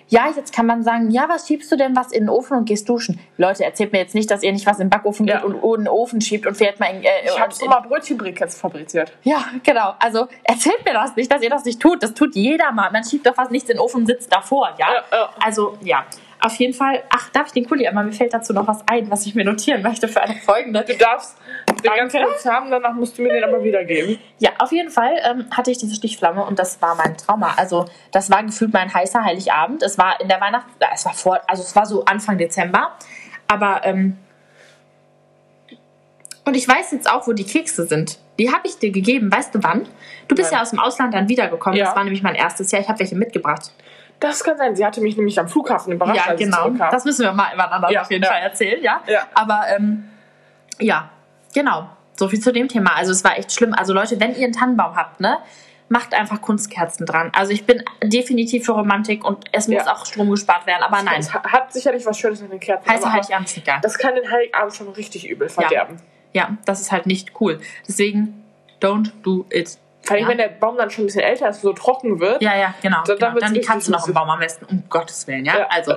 Ja, 0.07 0.27
jetzt 0.35 0.53
kann 0.53 0.67
man 0.67 0.83
sagen, 0.83 1.09
ja, 1.09 1.27
was 1.27 1.47
schiebst 1.47 1.71
du 1.71 1.77
denn 1.77 1.95
was 1.95 2.11
in 2.11 2.25
den 2.25 2.29
Ofen 2.29 2.55
und 2.57 2.65
gehst 2.65 2.87
duschen? 2.87 3.19
Leute, 3.37 3.63
erzählt 3.65 3.91
mir 3.91 3.97
jetzt 3.97 4.13
nicht, 4.13 4.29
dass 4.29 4.43
ihr 4.43 4.51
nicht 4.51 4.67
was 4.67 4.77
in 4.77 4.85
den 4.85 4.89
Backofen 4.91 5.25
Ja. 5.25 5.37
geht 5.37 5.45
und 5.45 5.55
in 5.55 5.85
den 5.85 5.87
Ofen 5.87 6.21
schiebt 6.21 6.45
und 6.45 6.55
fährt 6.55 6.79
mal 6.79 6.85
in, 6.87 7.01
äh, 7.03 7.07
Ich 7.25 7.39
habe 7.39 7.53
mal 7.67 7.79
Brötchenbriketts 7.79 8.59
fabriziert. 8.59 9.13
Ja, 9.23 9.45
genau. 9.63 9.95
Also 9.97 10.27
erzählt 10.43 10.85
mir 10.85 10.93
das 10.93 11.15
nicht, 11.15 11.31
dass 11.31 11.41
ihr 11.41 11.49
das 11.49 11.65
nicht 11.65 11.79
tut. 11.79 12.03
Das 12.03 12.13
tut 12.13 12.35
jeder 12.35 12.71
mal. 12.71 12.91
Man 12.91 13.03
schiebt 13.03 13.25
doch 13.25 13.35
was 13.35 13.49
nichts 13.49 13.67
in 13.69 13.77
den 13.77 13.81
Ofen 13.81 14.01
und 14.01 14.05
sitzt 14.05 14.31
davor, 14.31 14.69
ja? 14.77 14.87
Ja, 14.93 15.03
ja. 15.11 15.29
Also, 15.43 15.75
ja. 15.81 16.05
Auf 16.43 16.55
jeden 16.55 16.73
Fall, 16.73 17.03
ach, 17.09 17.29
darf 17.29 17.47
ich 17.47 17.53
den 17.53 17.65
Kuli 17.67 17.87
einmal? 17.87 18.03
Mir 18.03 18.13
fällt 18.13 18.33
dazu 18.33 18.51
noch 18.51 18.67
was 18.67 18.83
ein, 18.87 19.11
was 19.11 19.27
ich 19.27 19.35
mir 19.35 19.45
notieren 19.45 19.83
möchte 19.83 20.07
für 20.07 20.21
eine 20.21 20.33
folgende. 20.35 20.83
Du 20.83 20.97
darfst 20.97 21.37
den 21.69 21.77
Danke. 21.83 21.99
ganz 21.99 22.13
kurz 22.13 22.45
haben, 22.45 22.71
danach 22.71 22.95
musst 22.95 23.15
du 23.17 23.21
mir 23.21 23.31
den 23.31 23.43
aber 23.43 23.63
wiedergeben. 23.63 24.17
Ja, 24.39 24.49
auf 24.57 24.71
jeden 24.71 24.89
Fall 24.89 25.13
ähm, 25.23 25.45
hatte 25.51 25.69
ich 25.69 25.77
diese 25.77 25.93
Stichflamme 25.93 26.43
und 26.43 26.57
das 26.57 26.81
war 26.81 26.95
mein 26.95 27.15
Trauma. 27.15 27.53
Also 27.57 27.85
das 28.11 28.31
war 28.31 28.43
gefühlt 28.43 28.73
mein 28.73 28.91
heißer 28.91 29.23
Heiligabend. 29.23 29.83
Es 29.83 29.99
war 29.99 30.19
in 30.19 30.29
der 30.29 30.41
Weihnacht, 30.41 30.65
äh, 30.79 30.85
es 30.91 31.05
war 31.05 31.13
vor, 31.13 31.39
also 31.47 31.61
es 31.61 31.75
war 31.75 31.85
so 31.85 32.05
Anfang 32.05 32.39
Dezember. 32.39 32.97
Aber 33.47 33.81
ähm, 33.83 34.17
und 36.43 36.55
ich 36.55 36.67
weiß 36.67 36.91
jetzt 36.91 37.09
auch, 37.09 37.27
wo 37.27 37.33
die 37.33 37.43
Kekse 37.43 37.85
sind. 37.85 38.17
Die 38.39 38.51
habe 38.51 38.67
ich 38.67 38.79
dir 38.79 38.91
gegeben. 38.91 39.31
Weißt 39.31 39.53
du 39.53 39.61
wann? 39.61 39.87
Du 40.27 40.35
bist 40.35 40.51
Nein. 40.51 40.57
ja 40.57 40.63
aus 40.63 40.71
dem 40.71 40.79
Ausland 40.79 41.13
dann 41.13 41.29
wiedergekommen. 41.29 41.77
Ja. 41.77 41.85
Das 41.85 41.95
war 41.95 42.03
nämlich 42.03 42.23
mein 42.23 42.33
erstes 42.33 42.71
Jahr. 42.71 42.81
Ich 42.81 42.89
habe 42.89 42.97
welche 42.99 43.15
mitgebracht. 43.15 43.71
Das 44.21 44.43
kann 44.43 44.57
sein. 44.57 44.75
Sie 44.75 44.85
hatte 44.85 45.01
mich 45.01 45.17
nämlich 45.17 45.37
am 45.39 45.49
Flughafen 45.49 45.91
überrascht, 45.91 46.15
ja, 46.17 46.31
als 46.31 46.39
ich 46.39 46.45
genau. 46.45 46.63
zurückkam. 46.63 46.91
Das 46.91 47.03
müssen 47.03 47.23
wir 47.23 47.33
mal 47.33 47.49
anders 47.59 47.91
Ja, 47.91 48.01
auf 48.03 48.11
jeden 48.11 48.23
ja. 48.23 48.29
Fall 48.31 48.41
erzählen, 48.41 48.81
ja. 48.81 49.01
Ja. 49.07 49.23
Aber 49.33 49.63
ähm, 49.75 50.07
ja, 50.79 51.09
genau. 51.53 51.89
So 52.15 52.29
viel 52.29 52.39
zu 52.39 52.53
dem 52.53 52.67
Thema. 52.69 52.95
Also 52.95 53.11
es 53.11 53.23
war 53.23 53.37
echt 53.37 53.51
schlimm. 53.51 53.73
Also 53.73 53.93
Leute, 53.93 54.19
wenn 54.19 54.35
ihr 54.35 54.43
einen 54.45 54.53
Tannenbaum 54.53 54.95
habt, 54.95 55.19
ne, 55.19 55.39
macht 55.89 56.13
einfach 56.13 56.39
Kunstkerzen 56.41 57.05
dran. 57.05 57.31
Also 57.35 57.51
ich 57.51 57.65
bin 57.65 57.83
definitiv 58.03 58.65
für 58.65 58.73
Romantik 58.73 59.25
und 59.25 59.45
es 59.51 59.67
muss 59.67 59.85
Ja. 59.85 59.93
auch 59.93 60.05
Strom 60.05 60.29
gespart 60.29 60.65
werden. 60.67 60.83
Aber 60.83 61.01
nein, 61.01 61.19
Es 61.19 61.33
hat 61.33 61.73
sicherlich 61.73 62.05
was 62.05 62.17
Schönes 62.17 62.41
in 62.41 62.49
den 62.49 62.59
Kerzen. 62.59 62.89
heiße 62.89 63.03
aber 63.03 63.13
halt 63.13 63.27
die 63.27 63.33
Abend 63.33 63.57
egal. 63.57 63.79
Das 63.81 63.97
kann 63.97 64.15
den 64.15 64.29
Heiligabend 64.31 64.73
schon 64.73 64.87
richtig 64.89 65.27
übel 65.27 65.49
verderben. 65.49 65.97
Ja, 66.33 66.51
das 66.65 66.79
ist 66.79 66.91
halt 66.91 67.07
nicht 67.07 67.33
cool. 67.41 67.59
Deswegen 67.87 68.45
don't 68.79 69.11
do 69.23 69.45
it. 69.49 69.77
Vor 70.11 70.17
allem, 70.17 70.23
Ja. 70.23 70.29
wenn 70.29 70.37
der 70.37 70.47
Baum 70.49 70.77
dann 70.77 70.89
schon 70.89 71.03
ein 71.03 71.07
bisschen 71.07 71.21
älter 71.23 71.49
ist 71.49 71.61
so 71.61 71.73
trocken 71.73 72.19
wird. 72.19 72.41
Ja, 72.41 72.55
ja, 72.57 72.73
genau. 72.81 72.97
Da- 73.05 73.15
da 73.15 73.29
genau. 73.29 73.39
Dann 73.39 73.53
die 73.53 73.61
Katze 73.61 73.91
noch 73.91 74.07
im. 74.07 74.13
Baum 74.13 74.29
am 74.29 74.39
besten, 74.39 74.65
um 74.65 74.83
Gottes 74.89 75.25
Willen, 75.27 75.45
ja. 75.45 75.59
Ja. 75.59 75.67
Also 75.69 75.95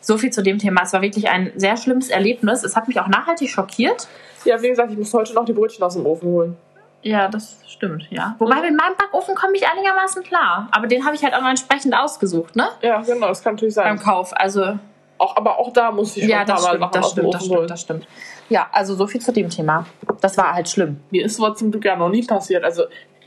so 0.00 0.18
viel 0.18 0.30
zu 0.30 0.42
dem 0.42 0.58
Thema. 0.58 0.82
Es 0.82 0.92
war 0.92 1.02
wirklich 1.02 1.28
ein 1.30 1.52
sehr 1.56 1.76
schlimmes 1.76 2.10
Erlebnis. 2.10 2.62
Es 2.62 2.76
hat 2.76 2.88
mich 2.88 3.00
auch 3.00 3.08
nachhaltig 3.08 3.48
schockiert. 3.50 4.06
Ja, 4.44 4.60
wie 4.60 4.68
gesagt, 4.68 4.90
ich 4.92 4.98
muss 4.98 5.12
heute 5.14 5.32
noch 5.34 5.44
die 5.46 5.52
Brötchen 5.54 5.82
aus 5.82 5.94
dem 5.94 6.04
Ofen 6.04 6.28
holen. 6.28 6.56
Ja, 7.02 7.28
das 7.28 7.58
stimmt, 7.66 8.06
ja. 8.10 8.34
Wobei 8.38 8.56
mit 8.62 8.76
meinem 8.76 8.96
Backofen 8.96 9.34
komme 9.34 9.54
ich 9.56 9.66
einigermaßen 9.66 10.22
klar. 10.22 10.68
Aber 10.70 10.86
den 10.86 11.04
habe 11.04 11.14
ich 11.14 11.22
halt 11.22 11.34
auch 11.34 11.40
noch 11.42 11.50
entsprechend 11.50 11.94
ausgesucht, 11.94 12.56
ne? 12.56 12.68
Ja, 12.80 13.00
genau, 13.02 13.28
das 13.28 13.42
kann 13.42 13.54
natürlich 13.54 13.74
Beim 13.74 13.98
sein. 13.98 14.04
Kauf. 14.06 14.32
Also, 14.34 14.78
Auch, 15.18 15.36
aber 15.36 15.58
auch 15.58 15.72
da 15.72 15.90
muss 15.92 16.16
ich 16.16 16.22
schon 16.24 16.30
ja, 16.30 16.44
das 16.44 16.62
Mal 16.62 16.68
stimmt, 16.68 16.80
Sachen 16.82 16.92
das 17.02 17.10
stimmt, 17.10 17.34
das 17.34 17.44
stimmt, 17.44 17.70
das 17.70 17.80
stimmt. 17.82 18.06
Ja, 18.48 18.66
also 18.72 18.94
so 18.94 19.06
viel 19.06 19.20
zu 19.20 19.32
dem 19.32 19.48
Thema. 19.48 19.86
Das 20.20 20.36
war 20.38 20.54
halt 20.54 20.68
schlimm. 20.68 21.00
Mir 21.10 21.24
ist 21.26 21.36
sowas 21.36 21.58
zum 21.58 21.70
Glück 21.70 21.84
ja 21.84 21.94
noch 21.96 22.08
nie 22.08 22.22
passiert. 22.26 22.64
Also, 22.64 22.84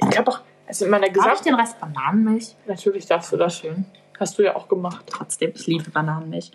ich 0.09 0.17
habe 0.17 0.31
auch, 0.31 0.39
also 0.67 0.85
in 0.85 0.91
meiner 0.91 1.07
Darf 1.07 1.15
ich 1.15 1.23
gesamten... 1.23 1.43
den 1.45 1.55
Rest 1.55 1.79
Bananenmilch? 1.79 2.55
Natürlich 2.65 3.05
darfst 3.05 3.31
du 3.31 3.37
das. 3.37 3.57
Schön. 3.59 3.85
Hast 4.19 4.37
du 4.37 4.43
ja 4.43 4.55
auch 4.55 4.67
gemacht. 4.67 5.05
Trotzdem, 5.09 5.51
ich 5.55 5.67
liebe 5.67 5.89
Bananenmilch. 5.91 6.51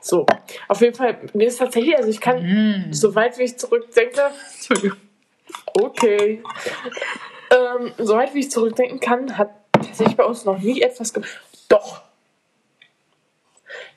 So, 0.00 0.26
auf 0.68 0.80
jeden 0.82 0.94
Fall, 0.94 1.18
mir 1.32 1.48
ist 1.48 1.58
tatsächlich, 1.58 1.96
also 1.96 2.10
ich 2.10 2.20
kann, 2.20 2.42
Mm. 2.42 2.92
soweit 2.92 3.38
wie 3.38 3.44
ich 3.44 3.58
zurückdenke, 3.58 4.20
Entschuldigung. 4.54 4.98
okay, 5.80 6.42
ähm, 7.50 7.92
soweit 7.96 8.34
wie 8.34 8.40
ich 8.40 8.50
zurückdenken 8.50 9.00
kann, 9.00 9.38
hat 9.38 9.50
tatsächlich 9.72 10.16
bei 10.16 10.24
uns 10.24 10.44
noch 10.44 10.58
nie 10.58 10.82
etwas 10.82 11.12
gemacht. 11.14 11.30
Doch. 11.68 12.02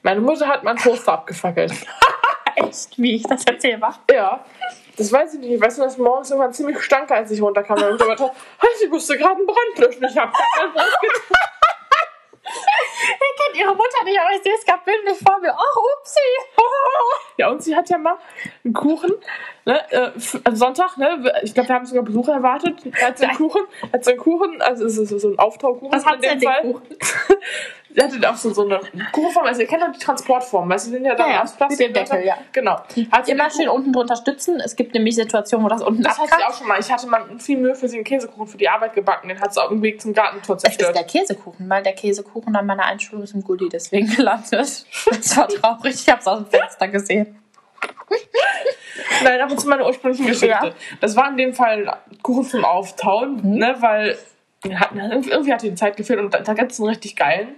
Meine 0.01 0.22
Mutter 0.22 0.48
hat 0.48 0.63
meinen 0.63 0.77
Toaster 0.77 1.12
abgefackelt. 1.13 1.74
Echt, 2.58 2.98
wie 2.98 3.16
ich 3.16 3.24
das 3.24 3.46
erzähle, 3.46 3.80
war. 3.80 4.00
Ja, 4.12 4.44
das 4.98 5.12
weiß 5.12 5.36
ich 5.36 5.40
nicht. 5.40 5.52
Ich 5.52 5.62
weiß 5.62 5.78
nur, 5.78 5.86
dass 5.86 5.98
morgens 5.98 6.32
irgendwann 6.32 6.54
ziemlich 6.54 6.80
stank, 6.80 7.12
als 7.12 7.30
ich 7.30 7.40
runterkam. 7.40 7.78
Und 7.78 8.02
ich 8.02 8.08
dachte, 8.08 8.32
ich 8.84 8.90
musste 8.90 9.16
gerade 9.16 9.36
einen 9.36 9.46
Brand 9.46 9.78
löschen. 9.78 10.04
Ich 10.04 10.18
hab 10.18 10.34
mein 10.34 10.72
Brot 10.72 11.02
getan. 11.02 11.38
Ich 12.44 13.46
kenne 13.54 13.64
ihre 13.64 13.76
Mutter 13.76 14.04
nicht, 14.06 14.20
aber 14.20 14.32
ich 14.36 14.42
sehe 14.42 14.54
es 14.56 14.66
gerade 14.66 14.82
bildlich 14.86 15.18
vor 15.24 15.40
mir. 15.40 15.54
Oh, 15.54 15.82
upsie. 16.00 16.20
Ja, 17.40 17.50
und 17.52 17.62
sie 17.62 17.76
hat 17.76 17.88
ja 17.92 18.00
mal 18.00 18.18
einen 18.66 18.74
Kuchen, 18.74 19.14
ne, 19.66 19.92
äh, 19.92 20.12
Sonntag, 20.56 20.98
ne, 20.98 21.32
ich 21.44 21.54
glaube, 21.54 21.70
wir 21.70 21.76
haben 21.76 21.86
sogar 21.86 22.02
Besucher 22.02 22.34
erwartet, 22.34 22.82
hat 23.00 23.20
sie 23.20 23.26
einen 23.26 23.38
Kuchen, 23.38 23.62
hat 23.94 24.04
sie 24.04 24.12
einen 24.14 24.20
Kuchen, 24.20 24.60
also 24.60 24.86
es 24.86 24.98
ist 24.98 25.22
so 25.22 25.30
ein 25.30 25.38
Auftaukuchen. 25.38 25.92
Was 25.92 26.04
hat 26.04 26.16
in 26.16 26.22
sie 26.24 26.30
dem 26.30 26.40
denn, 26.40 26.74
Fall. 26.74 26.82
Sie 27.94 28.01
hatte 28.03 28.29
auch 28.29 28.36
so, 28.36 28.53
so 28.53 28.63
eine 28.65 28.79
Kuchenform, 29.12 29.46
also 29.46 29.62
ihr 29.62 29.67
kennt 29.67 29.82
doch 29.82 29.91
die 29.91 30.00
Transportform, 30.00 30.70
weil 30.70 30.77
sie 30.77 30.91
sind 30.91 31.06
ja 31.06 31.15
da 31.15 31.27
Ja, 31.29 31.44
aus 31.44 31.53
Plastik. 31.56 31.88
mit 31.88 31.96
dem 31.98 32.03
Deckel, 32.06 32.25
ja. 32.25 32.38
Genau. 32.51 32.79
Hat 33.12 33.27
Immer 33.27 33.50
schön 33.50 33.70
unten 33.70 33.91
drunter 33.94 34.15
stützen. 34.15 34.60
Es 34.60 34.75
gibt 34.75 34.94
nämlich 34.94 35.15
Situationen, 35.15 35.65
wo 35.65 35.70
das 35.70 35.82
unten 35.82 36.03
Das 36.03 36.17
hat 36.20 36.27
sie 36.27 36.34
abkackt. 36.34 36.51
auch 36.53 36.58
schon 36.58 36.67
mal. 36.67 36.79
Ich 36.79 36.91
hatte 36.91 37.08
mal 37.08 37.24
viel 37.39 37.58
Mühe 37.58 37.74
für 37.75 37.88
sie 37.88 37.96
einen 37.98 38.03
Käsekuchen 38.03 38.46
für 38.48 38.58
die 38.58 38.70
Arbeit 38.70 38.94
gebacken. 38.94 39.29
Den 39.29 39.39
hat 39.41 39.53
sie 39.53 39.62
auf 39.63 39.70
dem 39.70 39.82
Weg 39.82 40.00
zum 40.01 40.13
Gartentor 40.13 40.58
Es 40.58 40.63
ist 40.63 40.70
zerstört. 40.74 40.96
der 40.96 41.03
Käsekuchen, 41.06 41.70
weil 41.70 41.82
der 41.82 41.94
Käsekuchen 41.94 42.56
an 42.56 42.65
meiner 42.65 42.84
Einschulung 42.86 43.24
ist 43.24 43.34
im 43.34 43.41
Gulli 43.44 43.70
deswegen 43.70 44.08
gelandet. 44.15 44.51
Das 44.51 44.86
war 45.38 45.48
traurig. 45.48 45.96
Ich 45.96 46.10
habe 46.10 46.20
es 46.22 46.27
aus 46.27 46.38
dem 46.39 46.48
Fenster 46.48 46.88
gesehen. 46.89 47.39
Nein, 49.24 49.41
aber 49.41 49.58
zu 49.58 49.67
meiner 49.67 49.86
ursprünglichen 49.86 50.25
Geschichte. 50.27 50.48
Ja. 50.48 50.72
Das 51.01 51.15
war 51.15 51.29
in 51.29 51.38
dem 51.38 51.53
Fall 51.53 51.98
Kuchen 52.22 52.44
zum 52.46 52.65
Auftauen, 52.65 53.41
Mhm. 53.44 53.58
ne, 53.58 53.75
weil 53.79 54.17
hatten- 54.66 55.00
irgendwie, 55.00 55.54
hat 55.54 55.62
die 55.62 55.76
Zeit 55.76 55.98
gefehlt 55.98 56.20
und 56.20 56.34
da, 56.34 56.40
da 56.40 56.54
gab 56.54 56.70
es 56.70 56.80
einen 56.80 56.90
richtig 56.90 57.16
geilen. 57.16 57.56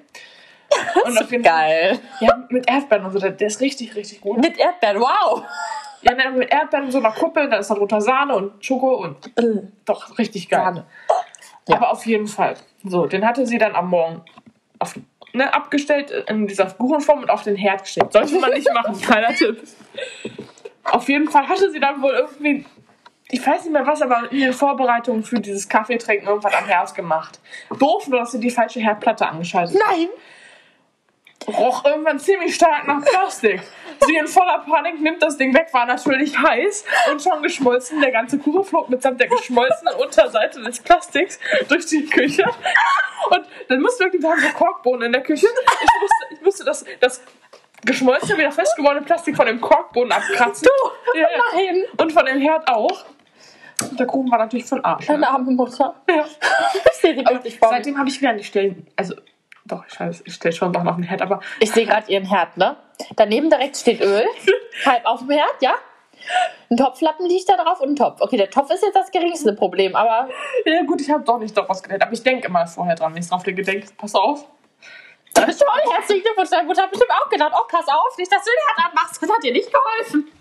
Und 1.04 1.18
auf 1.20 1.32
jeden 1.32 1.42
Geil. 1.44 1.98
Ja, 2.20 2.46
mit 2.50 2.70
Erdbeeren 2.70 3.04
und 3.06 3.12
so, 3.14 3.18
der, 3.18 3.32
der 3.32 3.48
ist 3.48 3.60
richtig, 3.60 3.96
richtig 3.96 4.22
gut. 4.22 4.38
Mit 4.38 4.56
Erdbeeren, 4.60 5.00
wow. 5.02 5.44
Ja, 6.04 6.14
ne, 6.14 6.30
mit 6.30 6.52
Erdbeeren 6.54 6.86
in 6.86 6.92
so 6.92 7.00
einer 7.00 7.10
Kuppel, 7.12 7.50
da 7.50 7.58
ist 7.58 7.72
darunter 7.72 8.00
Sahne 8.00 8.36
und 8.36 8.64
Schoko 8.64 8.98
und 9.04 9.32
doch 9.86 10.20
richtig 10.20 10.48
geil. 10.48 10.62
Sahne. 10.62 10.86
Ja. 11.68 11.78
Aber 11.78 11.90
auf 11.92 12.06
jeden 12.06 12.28
Fall. 12.28 12.54
So, 12.84 13.08
den 13.08 13.26
hatte 13.26 13.48
sie 13.48 13.58
dann 13.58 13.74
am 13.76 13.90
Morgen 13.90 14.22
auf, 14.78 14.94
ne, 15.34 15.52
abgestellt 15.52 16.12
in 16.28 16.46
dieser 16.46 16.68
Kuchenform 16.68 17.24
und 17.24 17.32
auf 17.32 17.42
den 17.42 17.56
Herd 17.56 17.82
gestellt. 17.82 18.14
Sollte 18.14 18.40
man 18.40 18.52
nicht 18.52 18.72
machen, 18.72 19.02
kleiner 19.02 19.34
Tipp. 19.34 19.64
Auf 20.84 21.10
jeden 21.10 21.30
Fall 21.30 21.48
hatte 21.48 21.72
sie 21.72 21.80
dann 21.80 22.00
wohl 22.04 22.12
irgendwie, 22.14 22.64
ich 23.32 23.46
weiß 23.46 23.64
nicht 23.64 23.74
mehr 23.74 23.86
was, 23.86 24.02
aber 24.02 24.32
in 24.32 24.40
den 24.40 24.54
Vorbereitungen 24.54 25.24
für 25.24 25.40
dieses 25.40 25.70
Kaffeetrinken 25.70 26.28
irgendwas 26.28 26.54
am 26.54 26.66
Herd 26.66 26.96
gemacht. 26.96 27.40
Doof, 27.78 28.08
nur 28.08 28.20
dass 28.20 28.32
sie 28.32 28.40
die 28.40 28.50
falsche 28.50 28.80
Herdplatte 28.80 29.28
angeschaltet. 29.28 29.80
Nein. 29.88 30.08
roch 31.48 31.86
irgendwann 31.86 32.20
ziemlich 32.20 32.56
stark 32.56 32.88
nach 32.88 33.04
Plastik. 33.04 33.62
Sie 34.06 34.16
in 34.16 34.28
voller 34.28 34.60
Panik 34.60 35.00
nimmt 35.00 35.22
das 35.22 35.38
Ding 35.38 35.54
weg, 35.54 35.68
war 35.74 35.86
natürlich 35.86 36.38
heiß 36.40 36.86
und 37.12 37.22
schon 37.22 37.44
geschmolzen. 37.44 38.02
Der 38.02 38.12
ganze 38.12 38.40
Kuchen 38.40 38.64
flog 38.64 38.90
mitsamt 38.90 39.20
der 39.20 39.28
geschmolzenen 39.28 39.94
Unterseite 39.96 40.62
des 40.62 40.80
Plastiks 40.80 41.40
durch 41.68 41.86
die 41.86 42.06
Küche. 42.06 42.44
Und 43.30 43.46
dann 43.68 43.82
musste 43.82 44.06
wirklich, 44.06 44.24
wir 44.24 44.32
haben 44.32 44.40
so 44.40 44.50
Korkbohnen 44.50 45.08
in 45.08 45.12
der 45.12 45.22
Küche. 45.22 45.48
Ich 45.48 46.02
musste, 46.02 46.26
ich 46.32 46.42
musste 46.42 46.64
das, 46.66 46.86
das 47.00 47.22
geschmolzene, 47.86 48.38
wieder 48.38 48.52
festgewordene 48.52 49.06
Plastik 49.06 49.36
von 49.36 49.46
dem 49.46 49.62
Korkboden 49.62 50.12
abkratzen. 50.12 50.68
Du, 50.68 51.20
ja, 51.20 51.28
ja. 51.30 51.38
Nein. 51.54 51.84
Und 51.98 52.12
von 52.12 52.26
dem 52.26 52.40
Herd 52.40 52.68
auch. 52.68 53.06
Und 53.82 54.00
der 54.00 54.08
Kuchen 54.08 54.32
war 54.32 54.40
natürlich 54.40 54.66
für 54.66 54.76
den 54.76 54.86
Arsch. 54.86 55.08
Ne? 55.08 55.16
Deine 55.16 55.30
arme 55.30 55.52
Mutter. 55.52 55.96
Ja. 56.10 56.26
Seitdem 57.70 57.98
habe 57.98 58.10
ich 58.10 58.20
wieder 58.22 58.34
nicht 58.34 58.48
stellen. 58.48 58.88
Also, 58.96 59.16
doch, 59.66 59.84
ich, 59.88 60.00
weiß, 60.00 60.24
ich 60.26 60.34
stelle 60.34 60.54
schon 60.54 60.74
doch 60.74 60.84
noch 60.84 60.96
einen 60.96 61.04
Herd, 61.04 61.22
aber 61.22 61.40
Ich 61.60 61.72
sehe 61.72 61.86
gerade 61.86 62.12
ihren 62.12 62.26
Herd, 62.26 62.58
ne? 62.58 62.76
Daneben 63.16 63.50
direkt 63.50 63.78
steht 63.78 64.02
Öl. 64.02 64.26
halb 64.86 65.06
auf 65.06 65.20
dem 65.20 65.30
Herd, 65.30 65.56
ja? 65.62 65.74
Ein 66.70 66.78
Topflappen 66.78 67.26
liegt 67.26 67.50
da 67.50 67.56
drauf 67.56 67.80
und 67.80 67.92
ein 67.92 67.96
Topf. 67.96 68.22
Okay, 68.22 68.38
der 68.38 68.50
Topf 68.50 68.70
ist 68.72 68.84
jetzt 68.84 68.96
das 68.96 69.12
geringste 69.12 69.54
Problem, 69.54 69.96
aber 69.96 70.28
Ja 70.66 70.84
gut, 70.84 71.02
ich 71.02 71.10
habe 71.10 71.24
doch 71.24 71.40
nicht 71.40 71.56
daraus 71.56 71.82
gedacht, 71.82 72.02
aber 72.02 72.14
ich 72.14 72.24
denke 72.24 72.48
immer 72.48 72.68
vorher 72.68 72.96
dran, 72.96 73.14
wenn 73.14 73.22
ich 73.22 73.30
drauf 73.30 73.44
denke, 73.44 73.88
pass 73.98 74.16
auf. 74.16 74.46
Das 75.34 75.50
ist 75.50 75.60
toll. 75.60 75.94
Herzlichen 75.94 76.24
Glückwunsch. 76.24 76.50
Deine 76.50 76.68
Mutter 76.68 76.84
hat 76.84 76.90
bestimmt 76.92 77.12
auch 77.12 77.30
gedacht, 77.30 77.54
oh, 77.56 77.66
pass 77.68 77.88
auf, 77.88 78.18
nicht, 78.18 78.32
dass 78.32 78.44
du 78.44 78.50
den 78.52 78.76
Herd 78.76 78.90
anmachst. 78.90 79.22
Das 79.22 79.30
hat 79.30 79.44
dir 79.44 79.54
nicht 79.54 79.70
geholfen. 79.72 80.32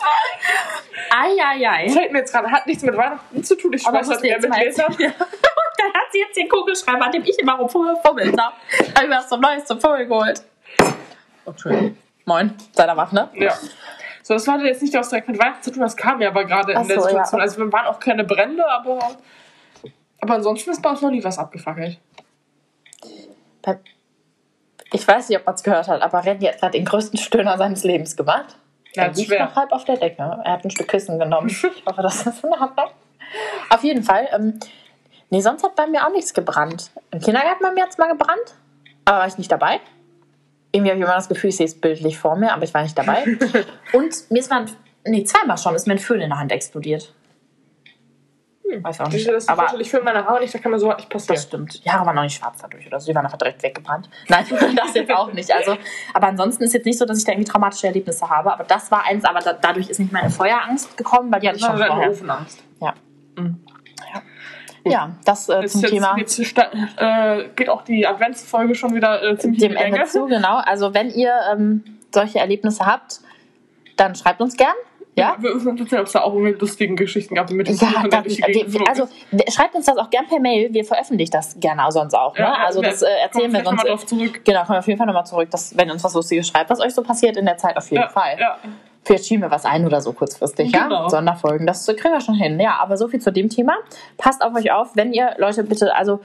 Eieiei. 1.10 1.88
Fällt 1.90 2.12
mir 2.12 2.18
jetzt 2.18 2.32
gerade, 2.32 2.50
hat 2.50 2.66
nichts 2.66 2.82
mit 2.82 2.96
Weihnachten 2.96 3.44
zu 3.44 3.56
tun, 3.56 3.72
ich 3.72 3.86
Aber 3.86 3.98
schmeiß 3.98 4.08
das 4.08 4.20
du 4.20 4.28
jetzt 4.28 4.42
mit 4.42 4.52
Gläsern. 4.52 4.96
Dann 4.98 5.94
hat 5.94 6.10
sie 6.12 6.18
jetzt 6.18 6.36
den 6.36 6.48
Kugelschreiber, 6.48 7.04
an 7.04 7.12
dem 7.12 7.22
ich 7.24 7.38
immer 7.38 7.54
rumfummelt 7.54 7.98
habe. 8.04 8.36
Habe 8.36 8.56
ich 9.02 9.08
mir 9.08 9.16
was 9.16 9.28
zum 9.28 9.40
Neues 9.40 9.64
zum 9.64 9.80
Vogel 9.80 10.06
geholt. 10.06 10.42
Entschuldigung. 11.46 11.96
Moin, 12.24 12.54
seiner 12.72 12.96
Wach, 12.96 13.12
ne? 13.12 13.30
Ja. 13.34 13.54
So, 14.22 14.34
das 14.34 14.46
hatte 14.48 14.64
jetzt 14.64 14.82
nicht 14.82 14.92
was 14.94 15.08
direkt 15.08 15.28
mit 15.28 15.38
Weihnachten 15.40 15.62
zu 15.62 15.70
tun, 15.70 15.80
das 15.82 15.96
kam 15.96 16.20
ja 16.20 16.28
aber 16.28 16.44
gerade 16.44 16.72
in 16.72 16.86
der 16.86 17.00
so, 17.00 17.04
ja. 17.04 17.08
Situation. 17.10 17.40
Also 17.40 17.58
wir 17.58 17.72
waren 17.72 17.86
auch 17.86 18.00
keine 18.00 18.24
Brände, 18.24 18.68
aber, 18.68 19.16
aber 20.20 20.34
ansonsten 20.34 20.70
ist 20.70 20.82
bei 20.82 20.90
uns 20.90 21.00
noch 21.00 21.10
nie 21.10 21.22
was 21.22 21.38
abgefackelt. 21.38 21.98
Beim- 23.62 23.80
Ich 24.92 25.06
weiß 25.06 25.28
nicht, 25.28 25.38
ob 25.38 25.46
man 25.46 25.54
es 25.54 25.62
gehört 25.62 25.88
hat, 25.88 26.00
aber 26.02 26.24
Randy 26.24 26.46
hat 26.46 26.60
gerade 26.60 26.72
den 26.72 26.84
größten 26.84 27.18
Stöhner 27.18 27.58
seines 27.58 27.84
Lebens 27.84 28.16
gemacht. 28.16 28.56
Ja, 28.94 29.04
er 29.04 29.12
liegt 29.12 29.28
schwer. 29.28 29.46
noch 29.46 29.54
halb 29.56 29.72
auf 29.72 29.84
der 29.84 29.96
Decke. 29.96 30.22
Er 30.44 30.52
hat 30.52 30.64
ein 30.64 30.70
Stück 30.70 30.88
Kissen 30.88 31.18
genommen. 31.18 31.48
Ich 31.48 31.62
hoffe, 31.86 32.02
das 32.02 32.26
ist 32.26 32.42
in 32.42 32.50
Ordnung. 32.50 32.90
Auf 33.70 33.84
jeden 33.84 34.02
Fall. 34.02 34.28
Ähm, 34.32 34.58
nee, 35.30 35.40
sonst 35.40 35.62
hat 35.62 35.76
bei 35.76 35.86
mir 35.86 36.06
auch 36.06 36.12
nichts 36.12 36.32
gebrannt. 36.32 36.90
Im 37.10 37.20
Kindergarten 37.20 37.62
bei 37.62 37.72
mir 37.72 37.82
hat 37.82 37.90
es 37.90 37.98
mal 37.98 38.10
gebrannt, 38.10 38.54
aber 39.04 39.18
war 39.18 39.26
ich 39.26 39.36
nicht 39.38 39.52
dabei. 39.52 39.80
Irgendwie 40.72 40.90
habe 40.90 41.00
ich 41.00 41.04
immer 41.04 41.14
das 41.14 41.28
Gefühl, 41.28 41.50
ich 41.50 41.56
sehe 41.56 41.66
es 41.66 41.78
bildlich 41.78 42.18
vor 42.18 42.36
mir, 42.36 42.52
aber 42.52 42.64
ich 42.64 42.72
war 42.72 42.82
nicht 42.82 42.96
dabei. 42.96 43.24
Und 43.92 44.30
mir 44.30 44.38
ist 44.38 44.50
mal, 44.50 44.66
nee, 45.04 45.24
zweimal 45.24 45.58
schon, 45.58 45.74
ist 45.74 45.86
mir 45.86 45.94
ein 45.94 45.98
Föhn 45.98 46.20
in 46.20 46.30
der 46.30 46.38
Hand 46.38 46.52
explodiert. 46.52 47.14
Weiß 48.82 49.00
auch 49.00 49.04
Das 49.06 49.14
nicht. 49.14 49.26
ist 49.26 49.48
aber 49.48 49.62
natürlich 49.62 49.90
für 49.90 50.02
meine 50.02 50.24
Haare 50.24 50.40
nicht, 50.40 50.54
da 50.54 50.58
kann 50.58 50.72
mir 50.72 50.78
so 50.78 50.92
nicht 50.92 51.08
passieren. 51.08 51.34
das 51.34 51.44
stimmt. 51.44 51.84
Die 51.84 51.90
Haare 51.90 52.04
waren 52.06 52.16
noch 52.16 52.22
nicht 52.22 52.36
schwarz 52.36 52.60
dadurch 52.60 52.86
oder 52.86 53.00
so. 53.00 53.10
Die 53.10 53.14
waren 53.14 53.24
einfach 53.24 53.38
direkt 53.38 53.62
weggebrannt. 53.62 54.10
Nein, 54.28 54.44
das 54.76 54.94
jetzt 54.94 55.10
auch 55.10 55.32
nicht. 55.32 55.50
Also, 55.52 55.76
aber 56.12 56.26
ansonsten 56.26 56.64
ist 56.64 56.74
jetzt 56.74 56.84
nicht 56.84 56.98
so, 56.98 57.04
dass 57.06 57.18
ich 57.18 57.24
da 57.24 57.32
irgendwie 57.32 57.50
traumatische 57.50 57.86
Erlebnisse 57.86 58.28
habe. 58.28 58.52
Aber 58.52 58.64
das 58.64 58.90
war 58.90 59.04
eins, 59.06 59.24
aber 59.24 59.40
da, 59.40 59.54
dadurch 59.54 59.88
ist 59.88 59.98
nicht 60.00 60.12
meine 60.12 60.30
Feuerangst 60.30 60.96
gekommen, 60.96 61.32
weil 61.32 61.40
die 61.40 61.48
hatte 61.48 61.56
ich 61.58 61.62
Das 61.64 61.78
schon 61.78 61.86
vorher. 61.86 62.10
Ofenangst. 62.10 62.62
Ja. 62.80 62.94
Mhm. 63.36 63.64
ja. 64.14 64.22
Ja, 64.90 65.10
das 65.24 65.48
äh, 65.48 65.66
zum 65.66 65.80
jetzt, 65.82 65.90
Thema 65.90 66.16
jetzt 66.16 66.38
äh, 66.38 67.48
geht 67.56 67.68
auch 67.68 67.82
die 67.82 68.06
Adventsfolge 68.06 68.74
schon 68.74 68.94
wieder 68.94 69.22
äh, 69.22 69.36
ziemlich 69.38 69.60
dem 69.60 69.76
Ende 69.76 70.04
zu, 70.04 70.26
genau. 70.26 70.58
Also 70.64 70.94
wenn 70.94 71.10
ihr 71.10 71.34
ähm, 71.52 71.84
solche 72.12 72.38
Erlebnisse 72.38 72.86
habt, 72.86 73.20
dann 73.96 74.14
schreibt 74.14 74.40
uns 74.40 74.56
gern. 74.56 74.74
Ja, 75.18 75.36
Wir 75.38 75.54
müssen 75.54 75.68
uns 75.68 75.80
erzählen, 75.80 76.00
ob 76.00 76.06
es 76.06 76.12
da 76.12 76.20
auch 76.22 76.32
irgendwie 76.32 76.52
lustige 76.52 76.94
Geschichten 76.94 77.34
gab 77.34 77.50
mit 77.50 77.68
dem 77.68 77.76
Ja, 77.76 77.86
Kuchen, 77.88 78.02
der 78.02 78.10
dann, 78.10 78.22
durch 78.24 78.36
die 78.36 78.42
Gegend 78.42 78.70
flog. 78.74 78.88
also 78.88 79.08
schreibt 79.50 79.74
uns 79.74 79.86
das 79.86 79.96
auch 79.98 80.10
gern 80.10 80.26
per 80.26 80.40
Mail. 80.40 80.72
Wir 80.72 80.84
veröffentlichen 80.84 81.32
das 81.32 81.56
gerne 81.58 81.86
auch 81.86 81.90
sonst 81.90 82.14
auch. 82.14 82.34
Ne? 82.34 82.40
Ja, 82.44 82.54
also 82.66 82.80
das 82.82 83.02
äh, 83.02 83.06
erzählen 83.22 83.52
wir 83.52 83.64
sonst. 83.64 83.82
mal 83.84 83.88
drauf 83.90 84.06
zurück. 84.06 84.44
Genau, 84.44 84.60
kommen 84.60 84.74
wir 84.74 84.78
auf 84.78 84.86
jeden 84.86 84.98
Fall 84.98 85.06
nochmal 85.06 85.26
zurück, 85.26 85.50
dass, 85.50 85.76
wenn 85.76 85.88
ihr 85.88 85.92
uns 85.92 86.04
was 86.04 86.14
Lustiges 86.14 86.48
schreibt, 86.48 86.70
was 86.70 86.80
euch 86.80 86.94
so 86.94 87.02
passiert 87.02 87.36
in 87.36 87.44
der 87.46 87.56
Zeit, 87.56 87.76
auf 87.76 87.90
jeden 87.90 88.02
ja, 88.02 88.08
Fall. 88.08 88.36
Ja. 88.38 88.58
Vielleicht 89.04 89.26
schieben 89.26 89.42
wir 89.42 89.50
was 89.50 89.64
ein 89.64 89.86
oder 89.86 90.00
so 90.00 90.12
kurzfristig, 90.12 90.70
ja? 90.72 90.84
Genau. 90.84 91.08
Sonderfolgen, 91.08 91.66
das 91.66 91.86
kriegen 91.86 92.12
wir 92.12 92.20
schon 92.20 92.34
hin. 92.34 92.60
Ja, 92.60 92.76
aber 92.80 92.96
so 92.98 93.08
viel 93.08 93.20
zu 93.20 93.32
dem 93.32 93.48
Thema. 93.48 93.74
Passt 94.18 94.42
auf 94.42 94.54
euch 94.54 94.70
auf, 94.70 94.90
wenn 94.94 95.12
ihr, 95.14 95.34
Leute, 95.38 95.64
bitte, 95.64 95.94
also 95.96 96.20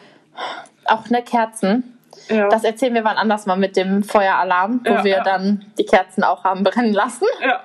auch 0.86 1.10
ne 1.10 1.22
Kerzen. 1.24 1.98
Ja. 2.30 2.48
Das 2.50 2.64
erzählen 2.64 2.94
wir 2.94 3.04
wann 3.04 3.18
anders 3.18 3.46
mal 3.46 3.56
mit 3.58 3.76
dem 3.78 4.04
Feueralarm, 4.04 4.82
wo 4.86 4.92
Ja, 4.92 5.04
wir 5.04 5.12
ja. 5.18 5.24
dann 5.24 5.66
die 5.78 5.86
Kerzen 5.86 6.24
auch 6.24 6.44
haben 6.44 6.64
brennen 6.64 6.94
lassen. 6.94 7.26
ja. 7.42 7.62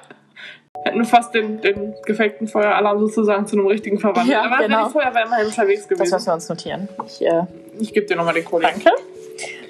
Hätten 0.89 0.99
wir 0.99 1.05
fast 1.07 1.35
den, 1.35 1.61
den 1.61 1.95
gefakten 2.05 2.47
Feueralarm 2.49 2.99
sozusagen 2.99 3.47
zu 3.47 3.57
einem 3.57 3.67
richtigen 3.67 3.99
verwandelt. 3.99 4.29
Ja, 4.29 4.43
Aber 4.43 4.59
genau. 4.59 4.87
die 4.87 4.93
Feuerwehr 4.93 5.25
immerhin 5.27 5.47
unterwegs 5.47 5.83
Das 5.83 5.89
gewesen. 5.89 6.15
müssen 6.15 6.27
wir 6.27 6.35
uns 6.35 6.49
notieren. 6.49 6.89
Ich, 7.07 7.25
äh, 7.25 7.43
Ich 7.79 7.93
gebe 7.95 8.07
dir 8.07 8.17
nochmal 8.17 8.35
den 8.35 8.45
Kollegen. 8.45 8.83
Danke. 8.85 9.03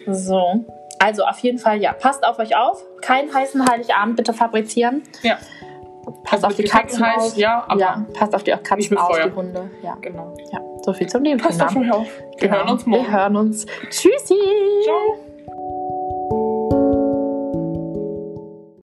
So. 0.07 0.65
Also 0.99 1.25
auf 1.25 1.39
jeden 1.41 1.59
Fall, 1.59 1.81
ja, 1.81 1.93
passt 1.93 2.25
auf 2.27 2.39
euch 2.39 2.57
auf. 2.57 2.83
Keinen 3.03 3.33
heißen 3.33 3.65
Heiligabend 3.71 4.17
bitte 4.17 4.33
fabrizieren. 4.33 5.03
Ja. 5.23 5.39
Passt 6.25 6.45
auf 6.45 6.55
die 6.57 6.65
Katzen 6.65 7.05
heiß, 7.05 7.33
auf. 7.33 7.37
ja, 7.37 7.69
ja, 7.77 8.07
passt 8.15 8.35
auf 8.35 8.43
die 8.43 8.51
nicht 8.53 8.65
Katzen 8.65 8.97
auf, 8.97 9.09
Feuer. 9.15 9.29
die 9.29 9.35
Hunde. 9.35 9.71
Ja, 9.83 9.95
genau. 10.01 10.35
ja. 10.51 10.59
So 10.83 10.93
viel 10.95 11.07
zum 11.07 11.23
Thema. 11.23 11.43
Passt 11.43 11.63
auf 11.63 11.77
euch 11.77 11.93
auf. 11.93 12.07
Wir 12.39 12.49
Genau. 12.49 12.57
hören 12.61 12.69
uns 12.71 12.87
morgen. 12.87 13.05
Wir 13.05 13.13
hören 13.13 13.37
uns. 13.37 13.67
Tschüssi. 13.91 14.35
Ciao. 14.85 15.28